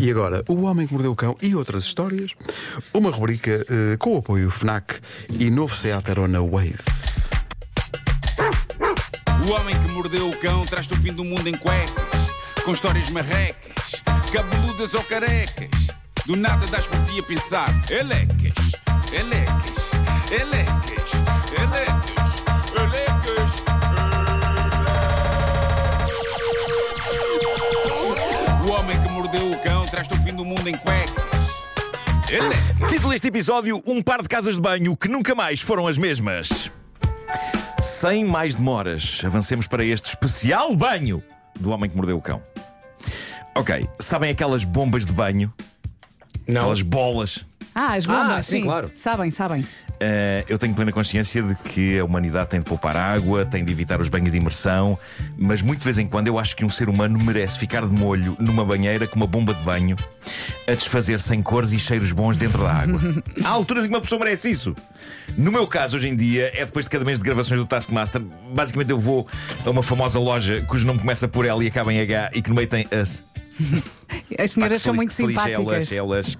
E 0.00 0.10
agora, 0.10 0.44
O 0.48 0.62
Homem 0.62 0.86
que 0.86 0.92
Mordeu 0.92 1.12
o 1.12 1.16
Cão 1.16 1.36
e 1.42 1.54
outras 1.54 1.84
histórias. 1.84 2.32
Uma 2.94 3.10
rubrica 3.10 3.64
eh, 3.68 3.96
com 3.98 4.14
o 4.14 4.18
apoio 4.18 4.48
FNAC 4.48 5.00
e 5.28 5.50
novo 5.50 5.74
Seat 5.74 6.10
Arona 6.10 6.40
Wave. 6.40 6.78
O 9.48 9.50
homem 9.50 9.74
que 9.74 9.88
mordeu 9.92 10.28
o 10.28 10.40
cão 10.40 10.66
traz-te 10.66 10.92
o 10.92 10.96
fim 10.98 11.10
do 11.10 11.24
mundo 11.24 11.48
em 11.48 11.54
cuecas, 11.54 12.28
com 12.66 12.72
histórias 12.72 13.08
marrecas, 13.08 14.02
cabeludas 14.30 14.92
ou 14.92 15.02
carecas. 15.04 15.70
Do 16.26 16.36
nada 16.36 16.66
das 16.66 16.86
por 16.86 17.02
ti 17.06 17.18
a 17.18 17.22
pensar, 17.22 17.70
elecas, 17.90 18.72
elecas, 19.10 19.90
elecas, 20.30 21.07
em 30.68 30.76
cuecas. 30.76 31.24
Elecas. 32.28 32.90
Título 32.90 33.10
deste 33.12 33.28
episódio: 33.28 33.82
Um 33.86 34.02
par 34.02 34.22
de 34.22 34.28
casas 34.28 34.54
de 34.56 34.60
banho 34.60 34.96
que 34.96 35.08
nunca 35.08 35.34
mais 35.34 35.60
foram 35.60 35.86
as 35.86 35.96
mesmas. 35.96 36.70
Sem 37.80 38.24
mais 38.24 38.54
demoras, 38.54 39.22
avancemos 39.24 39.66
para 39.66 39.84
este 39.84 40.06
especial 40.06 40.74
banho 40.76 41.22
do 41.58 41.70
homem 41.70 41.88
que 41.88 41.96
mordeu 41.96 42.16
o 42.18 42.22
cão. 42.22 42.42
Ok, 43.54 43.88
sabem 43.98 44.30
aquelas 44.30 44.62
bombas 44.64 45.06
de 45.06 45.12
banho? 45.12 45.52
Não. 46.46 46.60
Aquelas 46.60 46.82
bolas. 46.82 47.44
Ah, 47.74 47.94
as 47.94 48.04
bombas, 48.06 48.30
Ah, 48.30 48.42
sim, 48.42 48.62
claro. 48.62 48.90
Sabem, 48.94 49.30
sabem. 49.30 49.66
Eh, 50.00 50.44
eu 50.48 50.58
tenho 50.58 50.74
plena 50.74 50.92
consciência 50.92 51.42
de 51.42 51.54
que 51.56 51.98
a 51.98 52.04
humanidade 52.04 52.50
tem 52.50 52.60
de 52.60 52.66
poupar 52.66 52.96
água, 52.96 53.44
tem 53.44 53.64
de 53.64 53.72
evitar 53.72 54.00
os 54.00 54.08
banhos 54.08 54.30
de 54.30 54.36
imersão, 54.36 54.98
mas 55.36 55.60
muito 55.62 55.80
de 55.80 55.84
vez 55.84 55.98
em 55.98 56.06
quando 56.06 56.28
eu 56.28 56.38
acho 56.38 56.54
que 56.56 56.64
um 56.64 56.70
ser 56.70 56.88
humano 56.88 57.18
merece 57.18 57.58
ficar 57.58 57.82
de 57.86 57.92
molho 57.92 58.36
numa 58.38 58.64
banheira 58.64 59.06
com 59.06 59.16
uma 59.16 59.26
bomba 59.26 59.52
de 59.54 59.62
banho 59.62 59.96
a 60.66 60.74
desfazer 60.74 61.20
sem 61.20 61.42
cores 61.42 61.72
e 61.72 61.78
cheiros 61.78 62.12
bons 62.12 62.36
dentro 62.36 62.62
da 62.62 62.72
água. 62.72 63.00
Há 63.44 63.48
alturas 63.48 63.84
em 63.84 63.88
que 63.88 63.94
uma 63.94 64.00
pessoa 64.00 64.18
merece 64.18 64.50
isso. 64.50 64.76
No 65.36 65.50
meu 65.50 65.66
caso, 65.66 65.96
hoje 65.96 66.08
em 66.08 66.16
dia, 66.16 66.50
é 66.54 66.64
depois 66.64 66.84
de 66.84 66.90
cada 66.90 67.04
mês 67.04 67.18
de 67.18 67.24
gravações 67.24 67.58
do 67.58 67.66
Taskmaster. 67.66 68.22
Basicamente, 68.54 68.90
eu 68.90 68.98
vou 68.98 69.26
a 69.64 69.70
uma 69.70 69.82
famosa 69.82 70.18
loja 70.18 70.62
cujo 70.66 70.86
nome 70.86 71.00
começa 71.00 71.26
por 71.26 71.44
L 71.44 71.64
e 71.64 71.68
acaba 71.68 71.92
em 71.92 72.00
H 72.00 72.30
e 72.34 72.42
que 72.42 72.48
no 72.50 72.54
meio 72.56 72.68
tem 72.68 72.86
Us. 72.92 73.24
As 74.38 74.52
senhoras 74.52 74.80
são 74.82 74.94
muito 74.94 75.12
simpáticas. 75.12 75.92
Elas, 75.92 75.92
elas. 75.92 76.36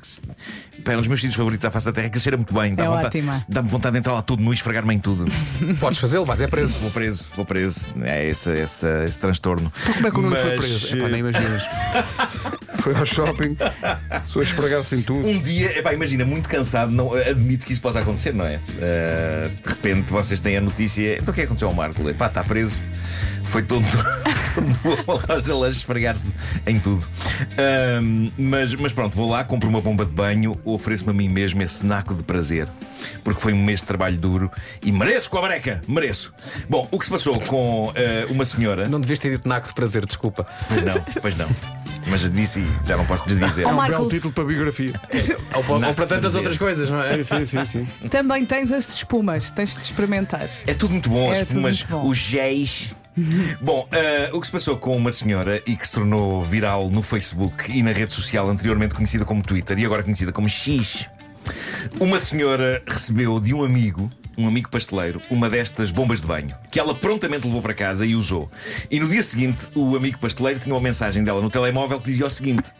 Pá, 0.85 0.93
é 0.93 0.97
um 0.97 1.01
dos 1.01 1.09
meus 1.09 1.21
sítios 1.21 1.37
favoritos 1.37 1.65
à 1.65 1.71
face 1.71 1.87
da 1.87 1.93
terra, 1.93 2.09
que 2.09 2.21
cheira 2.21 2.37
muito 2.37 2.55
bem. 2.55 2.75
Dá 2.75 2.85
É 2.85 2.87
vontade, 2.87 3.07
ótima. 3.07 3.45
Dá-me 3.49 3.69
vontade 3.69 3.93
de 3.95 3.99
entrar 3.99 4.15
lá 4.15 4.23
tudo 4.23 4.43
nu 4.43 4.53
e 4.53 4.55
esfregar-me 4.55 4.95
em 4.95 4.99
tudo. 4.99 5.27
Podes 5.81 5.99
fazê-lo, 5.99 6.25
vais 6.25 6.41
é 6.41 6.47
preso. 6.47 6.79
Vou 6.79 6.91
preso, 6.91 7.29
vou 7.35 7.45
preso. 7.45 7.91
É 8.03 8.27
esse, 8.29 8.51
esse, 8.53 8.87
esse 9.07 9.19
transtorno. 9.19 9.73
Como 9.95 10.07
é 10.07 10.11
que 10.11 10.19
o 10.19 10.23
Nuno 10.23 10.37
foi 10.37 10.57
Mas, 10.57 10.67
preso? 10.67 10.97
Epá, 10.97 11.07
eh, 11.07 11.11
nem 11.11 11.21
imaginas. 11.21 11.63
foi 12.81 12.95
ao 12.95 13.05
shopping, 13.05 13.57
só 14.25 14.41
a 14.41 14.43
esfregar-se 14.43 14.97
em 14.97 15.03
tudo. 15.03 15.27
Um 15.27 15.41
dia, 15.41 15.79
epá, 15.79 15.93
imagina, 15.93 16.25
muito 16.25 16.49
cansado, 16.49 16.93
não, 16.93 17.13
admito 17.13 17.67
que 17.67 17.73
isso 17.73 17.83
possa 17.83 18.01
acontecer, 18.01 18.33
não 18.33 18.47
é? 18.47 18.61
Se 19.49 19.59
de 19.59 19.69
repente 19.69 20.13
vocês 20.13 20.41
têm 20.41 20.57
a 20.57 20.61
notícia, 20.61 21.19
então 21.19 21.33
o 21.33 21.35
que 21.35 21.41
é 21.41 21.43
que 21.43 21.47
aconteceu 21.47 21.69
ao 21.69 21.75
Marco? 21.75 22.09
Epá, 22.09 22.27
está 22.27 22.45
preso. 22.45 22.79
Foi 23.45 23.63
todo, 23.63 23.85
todo 25.27 25.59
lanche 25.59 25.79
esfregar-se 25.79 26.27
em 26.67 26.79
tudo. 26.79 27.07
Ahm, 27.57 28.31
mas, 28.39 28.75
mas 28.75 28.93
pronto, 28.93 29.15
vou 29.15 29.29
lá, 29.31 29.45
compro 29.45 29.69
uma 29.69 29.81
bomba 29.81 30.05
de 30.05 30.13
banho, 30.13 30.59
ofereço-me 30.65 31.11
a 31.11 31.15
mim 31.15 31.29
mesmo 31.29 31.63
esse 31.63 31.85
naco 31.85 32.15
de 32.15 32.23
prazer. 32.23 32.69
Porque 33.25 33.41
foi 33.41 33.53
um 33.53 33.63
mês 33.63 33.81
de 33.81 33.87
trabalho 33.87 34.17
duro 34.19 34.51
e 34.83 34.91
mereço 34.93 35.31
com 35.31 35.39
a 35.39 35.43
breca, 35.43 35.81
mereço. 35.87 36.33
Bom, 36.69 36.87
o 36.91 36.99
que 36.99 37.05
se 37.05 37.11
passou 37.11 37.39
com 37.41 37.93
eh, 37.95 38.27
uma 38.31 38.45
senhora. 38.45 38.89
Não 38.89 39.01
devias 39.01 39.19
ter 39.19 39.31
dito 39.31 39.49
naco 39.49 39.67
de 39.69 39.75
prazer, 39.75 40.05
desculpa. 40.07 40.47
Pois 40.69 40.83
não, 40.83 41.01
pois 41.23 41.37
não. 41.37 41.49
Mas 42.11 42.31
disse 42.31 42.65
já 42.87 42.97
não 42.97 43.05
posso 43.05 43.27
desdizer. 43.27 43.67
Oh, 43.67 43.71
É 43.71 43.73
um 43.73 43.77
Marco- 43.77 43.97
belo 43.99 44.09
título 44.09 44.33
para 44.33 44.43
a 44.45 44.47
biografia. 44.47 44.93
Ou, 45.55 45.63
pa- 45.65 45.73
ou 45.75 45.79
Naco 45.79 45.95
para 45.95 46.05
de 46.05 46.09
tantas 46.09 46.21
prazer. 46.21 46.39
outras 46.39 46.57
coisas, 46.57 46.89
não 46.91 47.01
é? 47.03 47.23
Sim, 47.23 47.45
sim, 47.45 47.65
sim, 47.65 47.87
sim. 48.01 48.09
Também 48.09 48.45
tens 48.47 48.73
as 48.73 48.89
espumas, 48.95 49.51
tens 49.51 49.75
de 49.77 49.83
experimentar. 49.83 50.47
É 50.67 50.73
tudo 50.75 50.93
muito 50.93 51.11
bom, 51.11 51.31
as 51.31 51.39
É 51.39 51.45
tudo 51.45 51.69
espumas, 51.69 52.09
os 52.09 52.17
géis. 52.17 52.95
Bom, 53.61 53.89
eh, 53.93 54.31
o 54.33 54.41
que 54.41 54.47
se 54.47 54.53
passou 54.53 54.77
com 54.77 54.97
uma 54.97 55.11
senhora 55.11 55.63
e 55.67 55.77
que 55.77 55.87
se 55.87 55.95
tornou 55.95 56.41
viral 56.41 56.89
no 56.91 57.03
Facebook 57.03 57.71
e 57.71 57.83
na 57.83 57.93
rede 57.93 58.13
social 58.13 58.49
anteriormente 58.49 58.95
conhecida 58.95 59.25
como 59.25 59.43
Twitter 59.43 59.79
e 59.79 59.85
agora 59.85 60.03
conhecida 60.03 60.33
como 60.33 60.49
X. 60.49 61.07
Uma 61.99 62.19
senhora 62.19 62.83
recebeu 62.87 63.41
de 63.41 63.55
um 63.55 63.65
amigo, 63.65 64.11
um 64.37 64.47
amigo 64.47 64.69
pasteleiro, 64.69 65.21
uma 65.31 65.49
destas 65.49 65.91
bombas 65.91 66.21
de 66.21 66.27
banho, 66.27 66.55
que 66.71 66.79
ela 66.79 66.95
prontamente 66.95 67.47
levou 67.47 67.63
para 67.63 67.75
casa 67.75 68.05
e 68.05 68.15
usou. 68.15 68.51
E 68.91 69.01
no 69.01 69.09
dia 69.09 69.23
seguinte, 69.23 69.67
o 69.75 69.97
amigo 69.97 70.19
pasteleiro 70.19 70.61
tinha 70.61 70.75
uma 70.75 70.81
mensagem 70.81 71.25
dela 71.25 71.41
no 71.41 71.51
telemóvel 71.51 71.99
que 71.99 72.07
dizia 72.07 72.27
o 72.27 72.31
seguinte. 72.31 72.71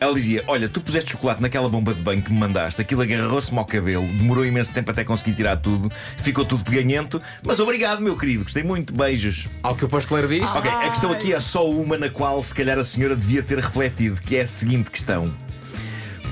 Ela 0.00 0.14
dizia: 0.14 0.44
Olha, 0.46 0.68
tu 0.68 0.80
puseste 0.80 1.12
chocolate 1.12 1.42
naquela 1.42 1.68
bomba 1.68 1.92
de 1.92 2.00
banho 2.00 2.22
que 2.22 2.32
me 2.32 2.38
mandaste, 2.38 2.80
aquilo 2.80 3.02
agarrou-se-me 3.02 3.58
ao 3.58 3.64
cabelo, 3.64 4.06
demorou 4.06 4.44
imenso 4.44 4.72
tempo 4.72 4.90
até 4.90 5.04
conseguir 5.04 5.34
tirar 5.34 5.56
tudo, 5.56 5.90
ficou 6.16 6.44
tudo 6.44 6.64
peganhento, 6.64 7.20
mas 7.42 7.60
obrigado, 7.60 8.00
meu 8.00 8.16
querido, 8.16 8.44
gostei 8.44 8.62
muito, 8.62 8.94
beijos. 8.94 9.48
Ao 9.62 9.74
que 9.74 9.84
o 9.84 9.88
pasteleiro 9.88 10.28
diz. 10.28 10.54
Ok, 10.54 10.70
a 10.70 10.88
questão 10.90 11.10
aqui 11.10 11.32
é 11.32 11.40
só 11.40 11.68
uma 11.68 11.96
na 11.96 12.08
qual 12.08 12.42
se 12.42 12.54
calhar 12.54 12.78
a 12.78 12.84
senhora 12.84 13.16
devia 13.16 13.42
ter 13.42 13.58
refletido, 13.58 14.20
que 14.20 14.36
é 14.36 14.42
a 14.42 14.46
seguinte 14.46 14.90
questão. 14.90 15.34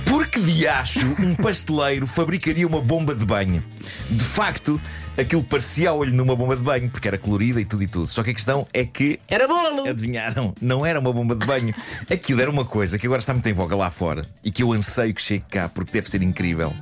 Por 0.04 0.28
que 0.28 0.40
de 0.40 0.68
acho 0.68 1.04
um 1.20 1.34
pasteleiro 1.34 2.06
fabricaria 2.06 2.66
uma 2.66 2.80
bomba 2.80 3.14
de 3.14 3.24
banho? 3.24 3.62
De 4.08 4.24
facto, 4.24 4.80
aquilo 5.18 5.42
parecia 5.44 5.90
a 5.90 5.92
olho 5.92 6.12
numa 6.14 6.34
bomba 6.36 6.56
de 6.56 6.62
banho, 6.62 6.88
porque 6.90 7.08
era 7.08 7.18
colorida 7.18 7.60
e 7.60 7.64
tudo 7.64 7.82
e 7.82 7.86
tudo. 7.88 8.08
Só 8.08 8.22
que 8.22 8.30
a 8.30 8.34
questão 8.34 8.66
é 8.72 8.84
que. 8.84 9.18
Era 9.28 9.46
bolo! 9.48 9.88
Adivinharam? 9.88 10.54
Não 10.60 10.84
era 10.84 10.98
uma 11.00 11.12
bomba 11.12 11.34
de 11.34 11.46
banho. 11.46 11.74
Aquilo 12.10 12.40
era 12.40 12.50
uma 12.50 12.64
coisa 12.64 12.98
que 12.98 13.06
agora 13.06 13.18
está 13.20 13.32
muito 13.32 13.48
em 13.48 13.52
voga 13.52 13.74
lá 13.76 13.90
fora 13.90 14.24
e 14.44 14.50
que 14.50 14.62
eu 14.62 14.72
anseio 14.72 15.14
que 15.14 15.22
chegue 15.22 15.44
cá 15.50 15.68
porque 15.68 15.92
deve 15.92 16.08
ser 16.10 16.22
incrível. 16.22 16.72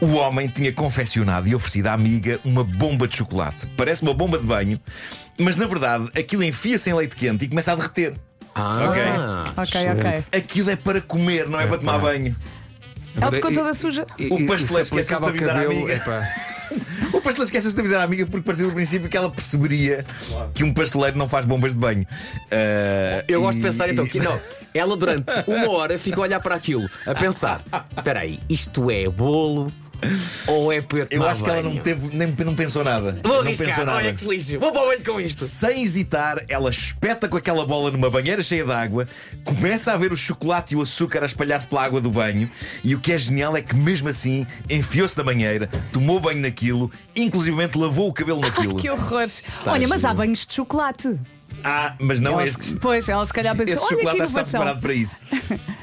O 0.00 0.14
homem 0.14 0.48
tinha 0.48 0.72
confeccionado 0.72 1.48
e 1.48 1.54
oferecido 1.54 1.86
à 1.88 1.92
amiga 1.92 2.38
uma 2.44 2.64
bomba 2.64 3.06
de 3.08 3.16
chocolate. 3.16 3.66
Parece 3.76 4.02
uma 4.02 4.12
bomba 4.14 4.38
de 4.38 4.44
banho, 4.44 4.80
mas 5.38 5.56
na 5.56 5.66
verdade 5.66 6.08
aquilo 6.18 6.42
enfia-se 6.44 6.90
em 6.90 6.94
leite 6.94 7.16
quente 7.16 7.44
e 7.44 7.48
começa 7.48 7.72
a 7.72 7.76
derreter. 7.76 8.14
Ah, 8.54 9.52
Ok, 9.56 9.80
Excelente. 9.80 10.00
ok. 10.28 10.38
Aquilo 10.40 10.70
é 10.70 10.76
para 10.76 11.00
comer, 11.00 11.48
não 11.48 11.60
é, 11.60 11.66
para 11.66 11.78
tomar 11.78 11.98
banho. 11.98 12.36
Ela 13.20 13.30
ficou 13.32 13.52
toda 13.52 13.72
suja. 13.74 14.06
E- 14.18 14.26
O 14.26 14.46
pasteleiro 14.46 14.82
e 14.82 14.86
se 14.86 14.94
esqueceu-se 14.94 15.22
de 15.22 15.28
avisar 15.28 15.56
a 15.56 15.60
amiga. 15.62 15.92
epá. 15.94 16.28
Pasteleiro 17.24 17.44
esquece-se 17.46 17.74
de 17.74 17.80
avisar 17.80 18.00
a 18.00 18.04
amiga 18.04 18.26
porque 18.26 18.44
partiu 18.46 18.68
do 18.68 18.74
princípio 18.74 19.08
que 19.08 19.16
ela 19.16 19.30
perceberia 19.30 20.04
que 20.54 20.62
um 20.62 20.72
pasteleiro 20.74 21.16
não 21.18 21.28
faz 21.28 21.44
bombas 21.46 21.72
de 21.72 21.78
banho. 21.78 22.06
Ah, 22.52 23.24
Eu 23.26 23.40
gosto 23.40 23.54
e- 23.56 23.60
de 23.60 23.66
pensar 23.66 23.88
então 23.90 24.06
que 24.06 24.20
não. 24.22 24.38
Ela 24.74 24.96
durante 24.96 25.32
uma 25.46 25.70
hora 25.70 25.98
fica 25.98 26.18
a 26.18 26.22
olhar 26.22 26.40
para 26.40 26.54
aquilo, 26.54 26.88
a 27.06 27.14
pensar: 27.14 27.62
espera 27.96 28.20
aí, 28.20 28.38
isto 28.48 28.90
é 28.90 29.08
bolo 29.08 29.72
ou 30.46 30.72
é 30.72 30.80
para 30.80 30.98
eu 30.98 31.02
Eu 31.04 31.08
tomar 31.08 31.30
acho 31.30 31.44
que 31.44 31.50
ela 31.50 31.62
não, 31.62 31.76
teve, 31.76 32.16
nem, 32.16 32.34
não 32.44 32.54
pensou 32.54 32.84
nada. 32.84 33.18
Vou 33.22 33.34
não 33.34 33.40
arriscar, 33.40 33.68
pensou 33.68 33.84
nada. 33.84 33.98
olha 33.98 34.14
que 34.14 34.24
lixo, 34.26 34.58
vou 34.58 34.72
para 34.72 34.82
o 34.82 34.86
banho 34.86 35.04
com 35.04 35.20
isto. 35.20 35.44
Sem 35.44 35.82
hesitar, 35.82 36.44
ela 36.48 36.70
espeta 36.70 37.28
com 37.28 37.36
aquela 37.36 37.66
bola 37.66 37.90
numa 37.90 38.10
banheira 38.10 38.42
cheia 38.42 38.64
de 38.64 38.72
água, 38.72 39.06
começa 39.44 39.92
a 39.92 39.96
ver 39.96 40.12
o 40.12 40.16
chocolate 40.16 40.74
e 40.74 40.76
o 40.76 40.82
açúcar 40.82 41.22
a 41.22 41.26
espalhar-se 41.26 41.66
pela 41.66 41.84
água 41.84 42.00
do 42.00 42.10
banho, 42.10 42.50
e 42.82 42.94
o 42.94 43.00
que 43.00 43.12
é 43.12 43.18
genial 43.18 43.56
é 43.56 43.62
que, 43.62 43.74
mesmo 43.74 44.08
assim, 44.08 44.46
enfiou-se 44.68 45.16
na 45.16 45.24
banheira, 45.24 45.68
tomou 45.92 46.20
banho 46.20 46.40
naquilo, 46.40 46.90
inclusivamente 47.14 47.78
lavou 47.78 48.08
o 48.08 48.12
cabelo 48.12 48.40
naquilo. 48.40 48.76
Que 48.76 48.90
horror. 48.90 49.28
Olha, 49.66 49.88
mas 49.88 50.04
há 50.04 50.12
banhos 50.12 50.46
de 50.46 50.52
chocolate. 50.52 51.18
Ah, 51.62 51.94
mas 51.98 52.18
não 52.20 52.32
ela, 52.32 52.42
é 52.42 52.48
esse. 52.48 52.74
Pois, 52.74 53.08
ela 53.08 53.24
se 53.26 53.32
calhar 53.32 53.54
pensou: 53.56 53.74
Esse 53.74 53.88
chocolate 53.88 54.18
já 54.18 54.24
está 54.24 54.44
preparado 54.44 54.80
para 54.80 54.94
isso. 54.94 55.16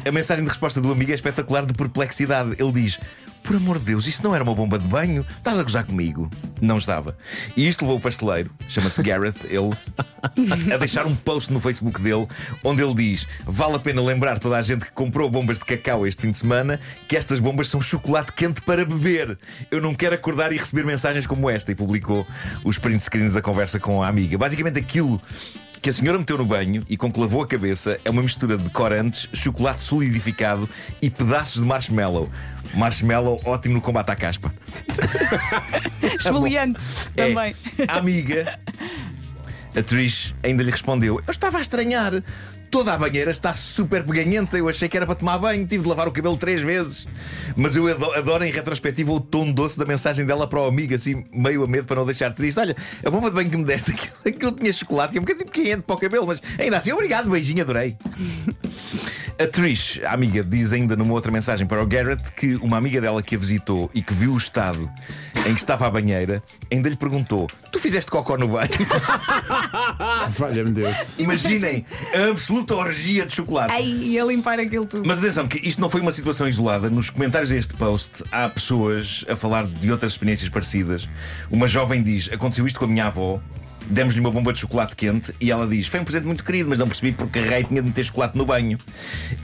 A 0.05 0.11
mensagem 0.11 0.43
de 0.43 0.49
resposta 0.49 0.81
do 0.81 0.91
amigo 0.91 1.11
é 1.11 1.15
espetacular 1.15 1.65
de 1.65 1.73
perplexidade. 1.73 2.55
Ele 2.59 2.71
diz: 2.71 2.99
Por 3.43 3.55
amor 3.55 3.79
de 3.79 3.85
Deus, 3.85 4.07
isso 4.07 4.23
não 4.23 4.35
era 4.35 4.43
uma 4.43 4.53
bomba 4.53 4.77
de 4.77 4.87
banho? 4.87 5.25
Estás 5.37 5.59
a 5.59 5.63
gozar 5.63 5.85
comigo? 5.85 6.29
Não 6.61 6.77
estava. 6.77 7.17
E 7.57 7.67
isto 7.67 7.81
levou 7.81 7.97
o 7.97 7.99
pasteleiro, 7.99 8.51
chama-se 8.69 9.01
Gareth, 9.03 9.45
ele, 9.45 9.73
a 10.73 10.77
deixar 10.77 11.05
um 11.05 11.15
post 11.15 11.51
no 11.51 11.59
Facebook 11.59 12.01
dele 12.01 12.27
onde 12.63 12.83
ele 12.83 12.93
diz: 12.93 13.27
Vale 13.45 13.75
a 13.75 13.79
pena 13.79 14.01
lembrar 14.01 14.39
toda 14.39 14.57
a 14.57 14.61
gente 14.61 14.85
que 14.85 14.91
comprou 14.91 15.29
bombas 15.29 15.59
de 15.59 15.65
cacau 15.65 16.05
este 16.05 16.21
fim 16.21 16.31
de 16.31 16.37
semana 16.37 16.79
que 17.07 17.17
estas 17.17 17.39
bombas 17.39 17.67
são 17.67 17.81
chocolate 17.81 18.31
quente 18.33 18.61
para 18.61 18.85
beber. 18.85 19.37
Eu 19.69 19.81
não 19.81 19.95
quero 19.95 20.15
acordar 20.15 20.51
e 20.51 20.57
receber 20.57 20.85
mensagens 20.85 21.25
como 21.25 21.49
esta. 21.49 21.71
E 21.71 21.75
publicou 21.75 22.25
os 22.63 22.77
print 22.77 23.03
screens 23.03 23.33
da 23.33 23.41
conversa 23.41 23.79
com 23.79 24.03
a 24.03 24.07
amiga. 24.07 24.37
Basicamente 24.37 24.79
aquilo 24.79 25.21
que 25.81 25.89
a 25.89 25.93
senhora 25.93 26.19
meteu 26.19 26.37
no 26.37 26.45
banho 26.45 26.85
e 26.87 26.95
com 26.95 27.11
que 27.11 27.19
lavou 27.19 27.41
a 27.41 27.47
cabeça 27.47 27.99
é 28.05 28.09
uma 28.11 28.21
mistura 28.21 28.57
de 28.57 28.69
corantes, 28.69 29.27
chocolate 29.33 29.83
solidificado 29.83 30.69
e 31.01 31.09
pedaços 31.09 31.61
de 31.61 31.67
marshmallow. 31.67 32.29
Marshmallow 32.75 33.41
ótimo 33.45 33.75
no 33.75 33.81
combate 33.81 34.11
à 34.11 34.15
caspa. 34.15 34.53
Esfoliante 36.01 36.81
É, 37.15 37.27
também. 37.29 37.55
a 37.87 37.97
amiga, 37.97 38.59
a 39.75 39.81
Trish, 39.83 40.35
ainda 40.43 40.63
lhe 40.63 40.71
respondeu: 40.71 41.19
Eu 41.25 41.31
estava 41.31 41.57
a 41.57 41.61
estranhar. 41.61 42.13
Toda 42.71 42.93
a 42.93 42.97
banheira 42.97 43.29
está 43.29 43.53
super 43.53 44.01
peganhenta. 44.03 44.57
Eu 44.57 44.69
achei 44.69 44.87
que 44.87 44.95
era 44.95 45.05
para 45.05 45.13
tomar 45.15 45.37
banho. 45.37 45.67
Tive 45.67 45.83
de 45.83 45.89
lavar 45.89 46.07
o 46.07 46.11
cabelo 46.11 46.37
três 46.37 46.61
vezes. 46.61 47.05
Mas 47.55 47.75
eu 47.75 47.85
ado- 47.87 48.13
adoro, 48.13 48.45
em 48.45 48.51
retrospectiva, 48.51 49.11
o 49.11 49.19
tom 49.19 49.51
doce 49.51 49.77
da 49.77 49.85
mensagem 49.85 50.25
dela 50.25 50.47
para 50.47 50.59
o 50.61 50.65
amigo, 50.67 50.95
assim, 50.95 51.25
meio 51.33 51.63
a 51.65 51.67
medo 51.67 51.85
para 51.85 51.97
não 51.97 52.05
deixar 52.05 52.33
triste. 52.33 52.57
Olha, 52.59 52.73
a 53.05 53.09
bomba 53.09 53.29
de 53.29 53.35
banho 53.35 53.49
que 53.49 53.57
me 53.57 53.65
deste, 53.65 53.91
aquilo, 53.93 54.13
aquilo 54.25 54.51
tinha 54.53 54.71
chocolate 54.71 55.17
e 55.17 55.19
um 55.19 55.23
bocadinho 55.23 55.45
pequeno 55.47 55.83
para 55.83 55.95
o 55.95 55.99
cabelo, 55.99 56.25
mas 56.27 56.41
ainda 56.57 56.77
assim, 56.77 56.93
obrigado, 56.93 57.29
beijinho, 57.29 57.61
adorei. 57.61 57.97
A 59.37 59.47
Trish, 59.47 59.99
a 60.05 60.13
amiga, 60.13 60.43
diz 60.43 60.71
ainda 60.71 60.95
numa 60.95 61.13
outra 61.13 61.31
mensagem 61.31 61.65
para 61.67 61.81
o 61.81 61.85
Garrett 61.85 62.31
que 62.33 62.55
uma 62.57 62.77
amiga 62.77 63.01
dela 63.01 63.21
que 63.23 63.35
a 63.35 63.39
visitou 63.39 63.89
e 63.93 64.01
que 64.03 64.13
viu 64.13 64.31
o 64.33 64.37
estado 64.37 64.89
em 65.47 65.53
que 65.55 65.59
estava 65.59 65.87
a 65.87 65.89
banheira 65.89 66.41
ainda 66.71 66.87
lhe 66.87 66.95
perguntou: 66.95 67.49
Tu 67.71 67.79
fizeste 67.79 68.09
cocó 68.11 68.37
no 68.37 68.47
banho? 68.49 68.69
Valha-me 70.29 70.71
Deus. 70.71 70.95
Imaginem 71.17 71.85
a 72.13 72.29
absoluta 72.29 72.75
orgia 72.75 73.25
de 73.25 73.35
chocolate. 73.35 73.73
Ai, 73.73 73.83
ia 73.83 74.23
limpar 74.23 74.59
aquilo 74.59 74.85
tudo. 74.85 75.05
Mas 75.05 75.19
atenção, 75.19 75.47
que 75.47 75.57
isto 75.67 75.79
não 75.79 75.89
foi 75.89 76.01
uma 76.01 76.11
situação 76.11 76.47
isolada. 76.47 76.89
Nos 76.89 77.09
comentários 77.09 77.49
deste 77.49 77.73
post 77.73 78.23
há 78.31 78.47
pessoas 78.49 79.25
a 79.27 79.35
falar 79.35 79.65
de 79.65 79.91
outras 79.91 80.13
experiências 80.13 80.49
parecidas. 80.49 81.07
Uma 81.49 81.67
jovem 81.67 82.01
diz: 82.01 82.29
Aconteceu 82.31 82.65
isto 82.65 82.79
com 82.79 82.85
a 82.85 82.87
minha 82.87 83.07
avó. 83.07 83.39
Demos-lhe 83.87 84.19
uma 84.19 84.31
bomba 84.31 84.53
de 84.53 84.59
chocolate 84.59 84.95
quente 84.95 85.33
e 85.39 85.51
ela 85.51 85.67
diz: 85.67 85.87
Foi 85.87 85.99
um 85.99 86.03
presente 86.03 86.25
muito 86.25 86.43
querido, 86.43 86.69
mas 86.69 86.79
não 86.79 86.87
percebi 86.87 87.11
porque 87.11 87.39
a 87.39 87.43
rei 87.43 87.63
tinha 87.63 87.81
de 87.81 87.87
meter 87.87 88.03
chocolate 88.03 88.37
no 88.37 88.45
banho. 88.45 88.77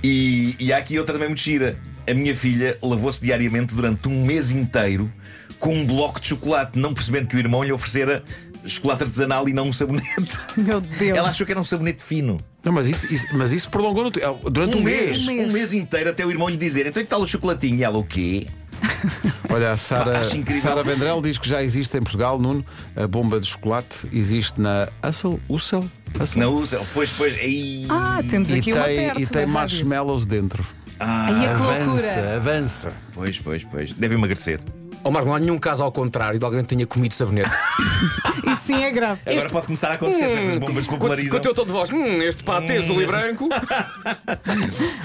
E, 0.03 0.55
e 0.59 0.71
há 0.71 0.77
aqui 0.77 0.97
outra 0.97 1.13
também 1.13 1.27
muito 1.27 1.41
gira. 1.41 1.77
A 2.09 2.13
minha 2.13 2.33
filha 2.35 2.77
lavou-se 2.81 3.19
diariamente 3.19 3.75
durante 3.75 4.07
um 4.07 4.25
mês 4.25 4.51
inteiro 4.51 5.11
com 5.59 5.73
um 5.73 5.85
bloco 5.85 6.19
de 6.19 6.27
chocolate, 6.27 6.77
não 6.77 6.93
percebendo 6.93 7.27
que 7.27 7.35
o 7.35 7.39
irmão 7.39 7.63
lhe 7.63 7.71
oferecera 7.71 8.23
chocolate 8.67 9.03
artesanal 9.03 9.47
e 9.49 9.53
não 9.53 9.67
um 9.69 9.73
sabonete. 9.73 10.37
Meu 10.57 10.79
Deus. 10.81 11.17
Ela 11.17 11.29
achou 11.29 11.45
que 11.45 11.51
era 11.51 11.61
um 11.61 11.63
sabonete 11.63 12.03
fino. 12.03 12.39
Não, 12.63 12.71
mas 12.71 12.87
isso, 12.87 13.11
isso- 13.13 13.27
mas 13.33 13.51
isso 13.51 13.69
prolongou 13.69 14.03
no, 14.03 14.11
te- 14.11 14.21
durante 14.51 14.75
um, 14.77 14.81
mês. 14.83 15.19
Um 15.19 15.25
mês. 15.25 15.49
Um 15.51 15.53
mês 15.53 15.73
inteiro 15.73 16.09
até 16.09 16.25
o 16.25 16.29
irmão 16.31 16.49
lhe 16.49 16.57
dizer: 16.57 16.85
Então 16.85 17.01
que 17.01 17.09
tal 17.09 17.21
o 17.21 17.27
chocolatinho? 17.27 17.77
E 17.77 17.83
ela, 17.83 17.97
o 17.97 18.03
quê? 18.03 18.47
Olha, 19.49 19.71
a 19.71 19.77
Sara. 19.77 20.21
Sara 20.61 20.83
Vendrell 20.83 21.21
diz 21.21 21.37
que 21.37 21.47
já 21.49 21.63
existe 21.63 21.97
em 21.97 22.01
Portugal, 22.01 22.39
Nuno, 22.39 22.63
a 22.95 23.07
bomba 23.07 23.39
de 23.39 23.47
chocolate 23.47 24.07
existe 24.13 24.59
na 24.61 24.87
Ussel, 25.07 25.39
Ussel, 25.49 25.89
Ussel. 26.19 26.41
Não 26.43 26.53
usa, 26.53 26.77
depois, 26.77 27.09
depois. 27.09 27.33
Aí... 27.39 27.85
Ah, 27.89 28.21
temos 28.29 28.49
e 28.51 28.55
aqui 28.55 28.73
uma 28.73 28.83
tem, 28.85 28.97
perto 28.97 29.19
e 29.21 29.25
tem 29.25 29.37
rádio. 29.41 29.53
marshmallows 29.53 30.25
dentro. 30.25 30.63
Ah, 30.99 31.43
é 31.43 31.47
Avança, 31.49 31.83
loucura. 31.85 32.35
avança. 32.35 32.93
pois, 33.13 33.39
pois, 33.39 33.63
pois. 33.63 33.93
Deve 33.93 34.15
emagrecer. 34.15 34.59
Ó 35.07 35.11
Marco, 35.11 35.29
não 35.29 35.35
há 35.35 35.39
nenhum 35.39 35.57
caso 35.57 35.83
ao 35.85 35.91
contrário 35.91 36.37
de 36.37 36.43
alguém 36.43 36.61
que 36.63 36.75
tenha 36.75 36.85
comido 36.85 37.13
sabonete. 37.13 37.49
Isso 38.45 38.61
sim 38.65 38.83
é 38.83 38.91
grave. 38.91 39.21
Agora 39.25 39.49
pode 39.49 39.65
começar 39.67 39.89
a 39.91 39.93
acontecer 39.93 40.27
se 40.29 40.37
estas 40.37 40.57
bombas 40.57 40.83
se 40.83 40.89
Com, 40.89 40.97
popularizam. 40.97 41.37
o 41.37 41.41
teu 41.41 41.53
tom 41.53 41.65
de 41.65 41.71
voz, 41.71 41.89
hum, 41.93 42.21
este 42.21 42.43
patê 42.43 42.73
azul 42.77 43.01
e 43.01 43.05
branco. 43.05 43.47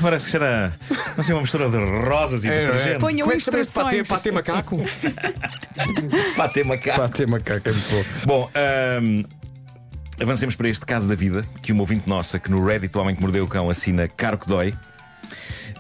Parece 0.01 0.25
que 0.25 0.31
será 0.33 0.73
não 1.17 1.23
sei, 1.23 1.35
uma 1.35 1.41
mistura 1.43 1.69
de 1.69 1.77
rosas 2.09 2.43
e 2.45 2.49
É, 2.49 2.67
detergente. 2.67 2.97
é. 2.97 2.99
Ponham 2.99 3.21
Como 3.21 3.33
é 3.33 3.37
que 3.37 3.43
chama 3.45 3.61
este 3.61 3.73
patê? 3.73 4.01
instruções. 4.01 4.09
Patê 4.09 4.33
macaco? 4.33 4.77
Patê 6.37 6.65
macaco. 6.65 6.99
Pá, 7.01 7.09
tem 7.09 7.27
macaco, 7.27 7.69
é 7.69 7.73
muito 7.73 7.91
bom. 7.91 8.05
Bom, 8.27 8.51
ahm, 8.55 9.23
avancemos 10.21 10.57
para 10.57 10.69
este 10.69 10.85
caso 10.85 11.09
da 11.09 11.15
vida 11.15 11.45
que 11.63 11.71
uma 11.73 11.83
ouvinte 11.83 12.09
nossa, 12.09 12.39
que 12.41 12.51
no 12.51 12.65
Reddit 12.65 12.97
o 12.97 13.01
Homem 13.01 13.15
que 13.15 13.23
Mordeu 13.23 13.45
o 13.45 13.49
Cão 13.49 13.71
assina 13.71 14.09
Caro 14.09 14.37
que 14.39 14.49
Dói, 14.49 14.75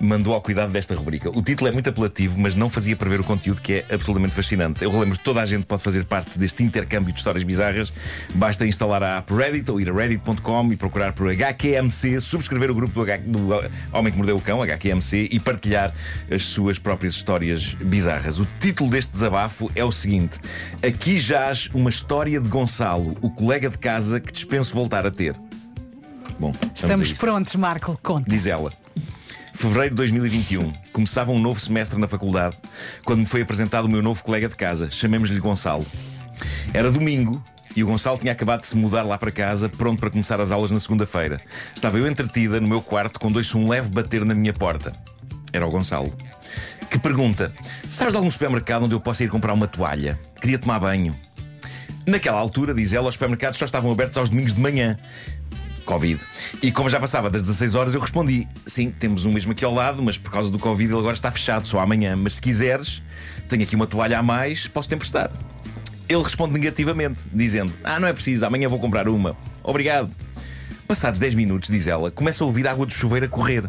mandou 0.02 0.34
ao 0.34 0.42
cuidado 0.42 0.72
desta 0.72 0.94
rubrica. 0.96 1.30
O 1.30 1.40
título 1.40 1.68
é 1.68 1.72
muito 1.72 1.88
apelativo, 1.88 2.38
mas 2.38 2.56
não 2.56 2.68
fazia 2.68 2.96
prever 2.96 3.20
o 3.20 3.24
conteúdo 3.24 3.62
que 3.62 3.74
é 3.74 3.94
absolutamente 3.94 4.34
fascinante. 4.34 4.82
Eu 4.82 4.90
relembro 4.90 5.16
que 5.16 5.22
toda 5.22 5.40
a 5.40 5.46
gente 5.46 5.64
pode 5.64 5.80
fazer 5.80 6.04
parte 6.04 6.36
deste 6.36 6.64
intercâmbio 6.64 7.12
de 7.12 7.18
histórias 7.20 7.44
bizarras. 7.44 7.92
Basta 8.34 8.66
instalar 8.66 9.00
a 9.02 9.18
app 9.18 9.32
Reddit 9.32 9.70
ou 9.70 9.80
ir 9.80 9.88
a 9.88 9.92
reddit.com 9.92 10.72
e 10.72 10.76
procurar 10.76 11.12
por 11.12 11.30
HQMC, 11.30 12.20
subscrever 12.20 12.70
o 12.70 12.74
grupo 12.74 12.92
do, 12.94 13.02
H- 13.02 13.18
do 13.24 13.48
Homem 13.92 14.10
que 14.12 14.18
Mordeu 14.18 14.36
o 14.36 14.40
Cão, 14.40 14.60
HQMC, 14.62 15.28
e 15.30 15.38
partilhar 15.38 15.94
as 16.30 16.42
suas 16.42 16.78
próprias 16.80 17.14
histórias 17.14 17.74
bizarras. 17.80 18.40
O 18.40 18.46
título 18.60 18.90
deste 18.90 19.12
desabafo 19.12 19.70
é 19.76 19.84
o 19.84 19.92
seguinte: 19.92 20.38
Aqui 20.84 21.20
jaz 21.20 21.70
uma 21.72 21.90
história 21.90 22.40
de 22.40 22.48
Gonçalo, 22.48 23.16
o 23.22 23.30
colega 23.30 23.70
de 23.70 23.78
casa 23.78 24.18
que 24.18 24.32
dispenso 24.32 24.74
voltar 24.74 25.06
a 25.06 25.10
ter. 25.12 25.36
Bom, 26.40 26.52
Estamos 26.74 27.12
prontos, 27.12 27.54
Marco. 27.54 27.96
Conta. 28.02 28.28
Diz 28.28 28.46
ela. 28.46 28.72
Fevereiro 29.54 29.90
de 29.90 29.96
2021. 29.96 30.72
Começava 30.92 31.30
um 31.30 31.38
novo 31.38 31.60
semestre 31.60 31.98
na 32.00 32.08
faculdade 32.08 32.56
quando 33.04 33.20
me 33.20 33.26
foi 33.26 33.42
apresentado 33.42 33.84
o 33.84 33.88
meu 33.88 34.02
novo 34.02 34.22
colega 34.22 34.48
de 34.48 34.56
casa. 34.56 34.90
Chamemos-lhe 34.90 35.38
Gonçalo. 35.38 35.86
Era 36.74 36.90
domingo 36.90 37.42
e 37.76 37.82
o 37.84 37.86
Gonçalo 37.86 38.18
tinha 38.18 38.32
acabado 38.32 38.60
de 38.60 38.66
se 38.66 38.76
mudar 38.76 39.02
lá 39.02 39.16
para 39.16 39.30
casa, 39.30 39.68
pronto 39.68 40.00
para 40.00 40.10
começar 40.10 40.40
as 40.40 40.52
aulas 40.52 40.70
na 40.70 40.80
segunda-feira. 40.80 41.40
Estava 41.74 41.98
eu 41.98 42.06
entretida 42.06 42.60
no 42.60 42.68
meu 42.68 42.82
quarto 42.82 43.20
quando 43.20 43.36
ouço 43.36 43.58
um 43.58 43.68
leve 43.68 43.88
bater 43.88 44.24
na 44.24 44.34
minha 44.34 44.52
porta. 44.52 44.92
Era 45.52 45.66
o 45.66 45.70
Gonçalo. 45.70 46.12
Que 46.90 46.98
pergunta: 46.98 47.52
Sabes 47.88 48.12
de 48.12 48.18
algum 48.18 48.30
supermercado 48.30 48.84
onde 48.84 48.94
eu 48.94 49.00
possa 49.00 49.24
ir 49.24 49.28
comprar 49.28 49.52
uma 49.52 49.68
toalha? 49.68 50.18
Queria 50.40 50.58
tomar 50.58 50.80
banho. 50.80 51.14
Naquela 52.06 52.38
altura, 52.38 52.74
diz 52.74 52.92
ela, 52.92 53.08
os 53.08 53.14
supermercados 53.14 53.58
só 53.58 53.64
estavam 53.64 53.92
abertos 53.92 54.18
aos 54.18 54.28
domingos 54.28 54.54
de 54.54 54.60
manhã. 54.60 54.98
Covid. 55.84 56.20
E 56.62 56.70
como 56.70 56.88
já 56.88 56.98
passava 57.00 57.28
das 57.30 57.42
16 57.42 57.74
horas, 57.74 57.94
eu 57.94 58.00
respondi: 58.00 58.46
Sim, 58.66 58.90
temos 58.90 59.24
um 59.24 59.32
mesmo 59.32 59.52
aqui 59.52 59.64
ao 59.64 59.74
lado, 59.74 60.02
mas 60.02 60.16
por 60.18 60.30
causa 60.30 60.50
do 60.50 60.58
Covid 60.58 60.90
ele 60.90 60.98
agora 60.98 61.14
está 61.14 61.30
fechado, 61.30 61.66
só 61.66 61.80
amanhã. 61.80 62.16
Mas 62.16 62.34
se 62.34 62.42
quiseres, 62.42 63.02
tenho 63.48 63.62
aqui 63.62 63.74
uma 63.74 63.86
toalha 63.86 64.18
a 64.18 64.22
mais, 64.22 64.66
posso 64.68 64.88
te 64.88 64.94
emprestar. 64.94 65.30
Ele 66.08 66.22
responde 66.22 66.54
negativamente, 66.54 67.20
dizendo: 67.32 67.72
Ah, 67.82 67.98
não 67.98 68.08
é 68.08 68.12
preciso, 68.12 68.44
amanhã 68.44 68.68
vou 68.68 68.78
comprar 68.78 69.08
uma. 69.08 69.36
Obrigado. 69.62 70.10
Passados 70.86 71.18
10 71.18 71.34
minutos, 71.34 71.70
diz 71.70 71.86
ela, 71.86 72.10
começa 72.10 72.44
a 72.44 72.46
ouvir 72.46 72.66
a 72.68 72.72
água 72.72 72.84
do 72.84 72.92
chuveiro 72.92 73.26
a 73.26 73.28
correr. 73.28 73.64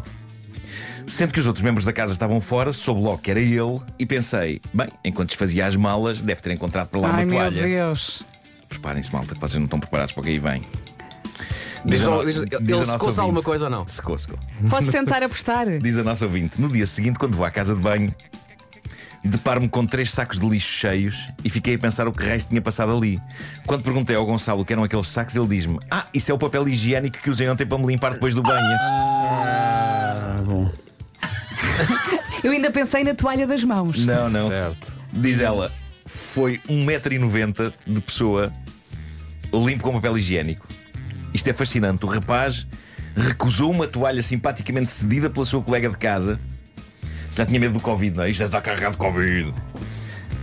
Sendo 1.06 1.32
que 1.32 1.40
os 1.40 1.46
outros 1.46 1.62
membros 1.64 1.84
da 1.84 1.92
casa 1.92 2.12
estavam 2.12 2.40
fora, 2.40 2.72
soube 2.72 3.00
logo 3.02 3.18
que 3.18 3.30
era 3.30 3.40
ele 3.40 3.80
e 3.98 4.06
pensei: 4.06 4.60
bem, 4.72 4.88
enquanto 5.04 5.28
desfazia 5.28 5.66
as 5.66 5.76
malas, 5.76 6.20
deve 6.20 6.40
ter 6.40 6.52
encontrado 6.52 6.88
por 6.88 7.00
lá 7.00 7.08
Ai, 7.08 7.24
uma 7.24 7.26
meu 7.26 7.38
toalha. 7.38 7.62
Deus. 7.62 8.22
Preparem-se, 8.68 9.12
malta, 9.12 9.34
que 9.34 9.40
vocês 9.40 9.56
não 9.56 9.64
estão 9.64 9.78
preparados 9.78 10.12
para 10.12 10.20
o 10.20 10.24
que 10.24 10.30
aí 10.30 10.38
vem. 10.38 10.62
Diz, 11.84 12.02
a 12.06 12.10
ao- 12.10 12.18
no- 12.18 12.24
diz- 12.24 12.36
diz 12.40 12.50
ele 12.78 12.84
secou-se 12.86 13.20
alguma 13.20 13.42
coisa 13.42 13.64
ou 13.66 13.70
não? 13.70 13.86
Secou, 13.86 14.16
secou. 14.18 14.38
Posso 14.70 14.90
tentar 14.92 15.22
apostar? 15.22 15.66
Diz 15.78 15.98
a 15.98 16.04
nossa 16.04 16.24
ouvinte: 16.24 16.60
no 16.60 16.68
dia 16.68 16.86
seguinte, 16.86 17.18
quando 17.18 17.36
vou 17.36 17.44
à 17.44 17.50
casa 17.50 17.74
de 17.74 17.80
banho, 17.80 18.14
deparo-me 19.24 19.68
com 19.68 19.86
três 19.86 20.10
sacos 20.10 20.38
de 20.38 20.46
lixo 20.48 20.68
cheios 20.68 21.28
e 21.44 21.50
fiquei 21.50 21.74
a 21.74 21.78
pensar 21.78 22.06
o 22.08 22.12
que 22.12 22.24
raio 22.24 22.40
se 22.40 22.48
tinha 22.48 22.60
passado 22.62 22.96
ali. 22.96 23.20
Quando 23.66 23.82
perguntei 23.82 24.16
ao 24.16 24.24
Gonçalo 24.24 24.62
o 24.62 24.64
que 24.64 24.72
eram 24.72 24.84
aqueles 24.84 25.06
sacos, 25.08 25.36
ele 25.36 25.46
diz-me: 25.48 25.78
Ah, 25.90 26.06
isso 26.14 26.30
é 26.30 26.34
o 26.34 26.38
papel 26.38 26.66
higiênico 26.68 27.18
que 27.18 27.28
usei 27.30 27.48
ontem 27.48 27.66
para 27.66 27.78
me 27.78 27.86
limpar 27.86 28.12
depois 28.14 28.34
do 28.34 28.42
banho. 28.42 28.76
Ah, 28.80 30.42
bom. 30.44 30.70
Eu 32.42 32.52
ainda 32.52 32.70
pensei 32.70 33.02
na 33.04 33.14
toalha 33.14 33.46
das 33.46 33.64
mãos. 33.64 34.04
Não, 34.04 34.28
não. 34.28 34.48
Certo. 34.48 34.92
Diz 35.12 35.40
ela: 35.40 35.72
foi 36.06 36.58
1,90m 36.68 37.72
de 37.86 38.00
pessoa 38.00 38.52
limpo 39.52 39.84
com 39.84 39.92
papel 39.92 40.18
higiênico. 40.18 40.66
Isto 41.34 41.50
é 41.50 41.52
fascinante. 41.52 42.04
O 42.04 42.08
rapaz 42.08 42.66
recusou 43.16 43.70
uma 43.70 43.86
toalha 43.86 44.22
simpaticamente 44.22 44.90
cedida 44.92 45.28
pela 45.28 45.44
sua 45.44 45.60
colega 45.60 45.88
de 45.90 45.98
casa. 45.98 46.38
Se 47.30 47.38
já 47.38 47.44
tinha 47.46 47.58
medo 47.58 47.74
do 47.74 47.80
Covid, 47.80 48.16
não 48.16 48.24
é? 48.24 48.30
Isto 48.30 48.38
já 48.40 48.46
está 48.46 48.60
carregado 48.60 48.92
de 48.92 48.98
Covid. 48.98 49.52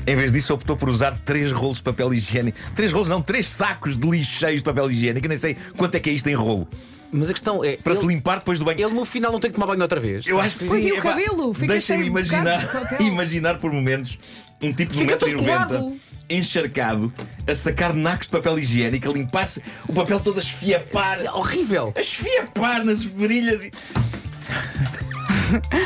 Em 0.05 0.15
vez 0.15 0.31
disso, 0.31 0.53
optou 0.53 0.75
por 0.75 0.89
usar 0.89 1.17
três 1.23 1.51
rolos 1.51 1.77
de 1.77 1.83
papel 1.83 2.13
higiênico. 2.13 2.57
Três 2.75 2.91
rolos, 2.91 3.07
não, 3.07 3.21
três 3.21 3.47
sacos 3.47 3.97
de 3.97 4.09
lixo 4.09 4.39
cheios 4.39 4.57
de 4.57 4.63
papel 4.63 4.91
higiênico. 4.91 5.25
Eu 5.25 5.29
nem 5.29 5.37
sei 5.37 5.55
quanto 5.77 5.95
é 5.95 5.99
que 5.99 6.09
é 6.09 6.13
isto 6.13 6.27
em 6.27 6.33
rolo. 6.33 6.67
Mas 7.11 7.29
a 7.29 7.33
questão 7.33 7.63
é. 7.63 7.77
Para 7.77 7.93
se 7.95 8.01
ele, 8.03 8.15
limpar 8.15 8.39
depois 8.39 8.57
do 8.57 8.65
banho. 8.65 8.79
ele 8.85 8.93
no 8.93 9.05
final 9.05 9.31
não 9.31 9.39
tem 9.39 9.51
que 9.51 9.55
tomar 9.55 9.67
banho 9.67 9.81
outra 9.81 9.99
vez. 9.99 10.25
Eu 10.25 10.39
acho 10.39 10.59
que 10.59 10.65
Pois, 10.65 10.81
sim. 10.83 10.89
e 10.89 10.93
o 10.93 11.01
cabelo? 11.01 11.53
Fica 11.53 11.73
Deixem-me 11.73 12.03
cheio 12.03 12.13
de 12.15 12.21
bocados 12.23 12.31
imaginar, 12.63 12.97
de 12.97 13.03
imaginar 13.05 13.57
por 13.59 13.71
momentos 13.71 14.17
um 14.61 14.73
tipo 14.73 14.93
de 14.93 14.99
Fica 14.99 15.17
1,90m 15.17 15.19
todo 15.19 15.35
colado. 15.35 15.97
Encharcado 16.31 17.11
a 17.47 17.55
sacar 17.55 17.93
nacos 17.93 18.27
de 18.27 18.31
papel 18.31 18.59
higiênico, 18.59 19.09
a 19.09 19.13
limpar-se, 19.13 19.61
o 19.87 19.93
papel 19.93 20.19
todo 20.19 20.37
a 20.37 20.39
esfiapar, 20.41 21.19
É 21.23 21.31
horrível. 21.31 21.93
a 21.95 22.01
esfiapar 22.01 22.83
nas 22.83 23.03
virilhas. 23.03 23.65
E... 23.65 23.71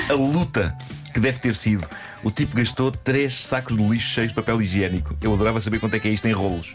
a 0.10 0.14
luta 0.14 0.76
que 1.14 1.20
deve 1.20 1.40
ter 1.40 1.56
sido. 1.56 1.88
O 2.24 2.32
tipo 2.32 2.56
gastou 2.56 2.92
três 2.92 3.34
sacos 3.34 3.78
de 3.78 3.84
lixo 3.84 4.10
cheios 4.10 4.30
de 4.30 4.36
papel 4.36 4.62
higiênico. 4.62 5.16
Eu 5.22 5.34
adorava 5.34 5.62
saber 5.62 5.80
quanto 5.80 5.96
é 5.96 6.00
que 6.00 6.08
é 6.08 6.12
isto 6.12 6.28
em 6.28 6.32
rolos. 6.32 6.74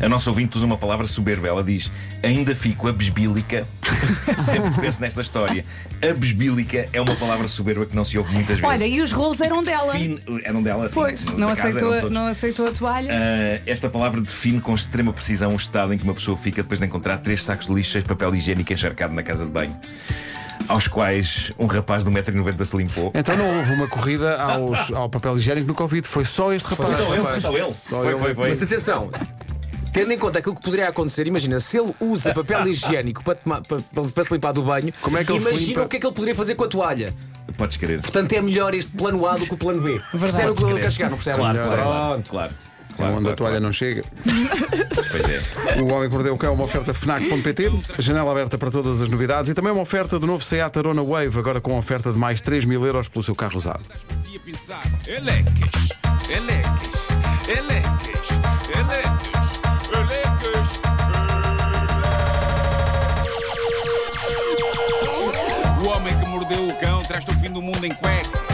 A 0.00 0.08
nossa 0.08 0.30
ouvinte 0.30 0.56
usa 0.56 0.66
uma 0.66 0.78
palavra 0.78 1.06
soberba. 1.06 1.46
Ela 1.46 1.62
diz: 1.62 1.90
Ainda 2.22 2.56
fico 2.56 2.88
abesbílica. 2.88 3.66
Sempre 4.36 4.70
que 4.70 4.80
penso 4.80 5.00
nesta 5.00 5.20
história. 5.20 5.64
Abesbílica 6.08 6.88
é 6.92 7.00
uma 7.00 7.14
palavra 7.16 7.46
soberba 7.48 7.86
que 7.86 7.94
não 7.94 8.04
se 8.04 8.16
ouve 8.18 8.32
muitas 8.32 8.58
vezes. 8.58 8.64
Olha, 8.64 8.86
e 8.86 9.00
os 9.00 9.12
rolos 9.12 9.40
eram 9.40 9.62
dela. 9.62 9.92
Fin- 9.92 10.18
Eram 10.44 10.62
dela, 10.62 10.88
sim. 10.88 10.94
Pois, 10.94 11.24
não 11.26 11.48
casa 11.54 11.68
aceitou, 11.68 11.92
a- 11.92 12.10
não 12.10 12.26
aceitou 12.26 12.66
a 12.66 12.72
toalha. 12.72 13.10
Ah, 13.12 13.60
esta 13.66 13.88
palavra 13.88 14.20
define 14.20 14.60
com 14.60 14.74
extrema 14.74 15.12
precisão 15.12 15.52
o 15.52 15.56
estado 15.56 15.92
em 15.92 15.98
que 15.98 16.04
uma 16.04 16.14
pessoa 16.14 16.36
fica 16.36 16.62
depois 16.62 16.78
de 16.80 16.86
encontrar 16.86 17.18
três 17.18 17.42
sacos 17.42 17.66
de 17.66 17.74
lixo 17.74 17.92
cheios 17.92 18.04
de 18.04 18.08
papel 18.08 18.34
higiênico 18.34 18.72
encharcado 18.72 19.12
na 19.14 19.22
casa 19.22 19.44
de 19.44 19.50
banho. 19.50 19.76
Aos 20.68 20.86
quais 20.86 21.52
um 21.58 21.66
rapaz 21.66 22.04
de 22.04 22.10
1,90m 22.10 22.64
se 22.64 22.76
limpou. 22.76 23.10
Então 23.14 23.36
não 23.36 23.58
houve 23.58 23.72
uma 23.74 23.88
corrida 23.88 24.36
aos- 24.40 24.92
ao 24.92 25.08
papel 25.10 25.36
higiênico 25.36 25.66
no 25.66 25.74
Covid, 25.74 26.06
foi 26.06 26.24
só 26.24 26.52
este 26.52 26.66
rapaz. 26.68 26.90
Só 26.90 26.96
ele, 27.14 27.40
só 27.40 27.50
ele. 27.50 27.60
Só 27.66 27.74
foi, 28.02 28.06
ele. 28.12 28.18
foi, 28.18 28.34
foi. 28.34 28.48
Mas 28.50 28.62
atenção. 28.62 29.10
Tendo 29.92 30.12
em 30.12 30.18
conta 30.18 30.38
aquilo 30.38 30.54
que 30.54 30.62
poderia 30.62 30.88
acontecer, 30.88 31.26
imagina, 31.26 31.60
se 31.60 31.78
ele 31.78 31.94
usa 32.00 32.32
papel 32.32 32.66
higiênico 32.68 33.22
para, 33.22 33.34
tomar- 33.34 33.60
para- 33.62 33.80
para- 33.94 34.04
para 34.08 34.24
se 34.24 34.32
limpar 34.32 34.52
do 34.52 34.62
banho, 34.62 34.92
Como 35.02 35.18
é 35.18 35.24
que 35.24 35.32
ele 35.32 35.40
se 35.40 35.48
imagina 35.48 35.68
limpa? 35.68 35.82
o 35.84 35.88
que 35.88 35.96
é 35.96 36.00
que 36.00 36.06
ele 36.06 36.14
poderia 36.14 36.34
fazer 36.34 36.54
com 36.54 36.64
a 36.64 36.68
toalha. 36.68 37.14
Podes 37.58 37.76
querer. 37.76 38.00
Portanto, 38.00 38.32
é 38.32 38.40
melhor 38.40 38.74
este 38.74 38.90
plano 38.92 39.26
A 39.26 39.34
do 39.34 39.44
que 39.46 39.52
o 39.52 39.56
plano 39.58 39.82
B. 39.82 40.00
Percebe 40.18 40.50
o 40.50 40.54
que 40.54 40.62
eu 40.62 40.76
quero 40.76 40.90
chegar, 40.90 41.10
não 41.10 41.16
percebe? 41.18 41.36
Claro, 41.38 41.58
Melhor, 41.58 41.76
claro, 41.76 42.08
Pronto. 42.12 42.30
claro. 42.30 42.52
Claro, 42.96 43.12
onde 43.14 43.22
claro, 43.22 43.32
a 43.34 43.36
toalha 43.36 43.52
claro. 43.52 43.64
não 43.64 43.72
chega. 43.72 44.04
Pois 45.10 45.24
é. 45.28 45.80
O 45.80 45.86
Homem 45.88 46.08
que 46.08 46.14
Mordeu 46.14 46.34
o 46.34 46.38
Cão 46.38 46.50
é 46.50 46.52
uma 46.54 46.64
oferta 46.64 46.92
FNAC.pt, 46.92 47.70
janela 47.98 48.30
aberta 48.30 48.58
para 48.58 48.70
todas 48.70 49.00
as 49.00 49.08
novidades 49.08 49.50
e 49.50 49.54
também 49.54 49.72
uma 49.72 49.80
oferta 49.82 50.18
do 50.18 50.26
novo 50.26 50.44
Seat 50.44 50.78
Arona 50.78 51.02
Wave, 51.02 51.38
agora 51.38 51.60
com 51.60 51.76
oferta 51.78 52.12
de 52.12 52.18
mais 52.18 52.40
3 52.42 52.64
mil 52.66 52.84
euros 52.86 53.08
pelo 53.08 53.22
seu 53.22 53.34
carro 53.34 53.56
usado. 53.56 53.82
Pensar. 54.44 54.82
Elecas, 55.06 55.90
elecas, 56.28 57.08
elecas, 57.48 58.28
elecas, 58.76 59.51
traz-te 67.12 67.30
o 67.30 67.34
fim 67.34 67.50
do 67.50 67.60
mundo 67.60 67.84
em 67.84 67.92
cuecas. 67.92 68.51